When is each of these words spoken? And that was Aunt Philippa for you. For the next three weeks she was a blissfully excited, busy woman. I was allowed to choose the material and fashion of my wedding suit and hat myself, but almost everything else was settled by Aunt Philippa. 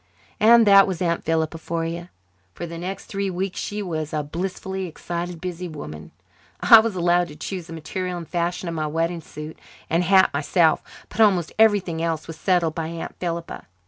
And 0.39 0.65
that 0.65 0.87
was 0.87 0.99
Aunt 0.99 1.23
Philippa 1.23 1.59
for 1.59 1.85
you. 1.85 2.09
For 2.55 2.65
the 2.65 2.79
next 2.79 3.05
three 3.05 3.29
weeks 3.29 3.59
she 3.59 3.83
was 3.83 4.13
a 4.13 4.23
blissfully 4.23 4.87
excited, 4.87 5.39
busy 5.39 5.67
woman. 5.67 6.09
I 6.59 6.79
was 6.79 6.95
allowed 6.95 7.27
to 7.27 7.35
choose 7.35 7.67
the 7.67 7.73
material 7.73 8.17
and 8.17 8.27
fashion 8.27 8.67
of 8.67 8.73
my 8.73 8.87
wedding 8.87 9.21
suit 9.21 9.59
and 9.91 10.03
hat 10.03 10.33
myself, 10.33 10.81
but 11.07 11.21
almost 11.21 11.53
everything 11.59 12.01
else 12.01 12.25
was 12.25 12.35
settled 12.37 12.73
by 12.73 12.87
Aunt 12.87 13.15
Philippa. 13.19 13.67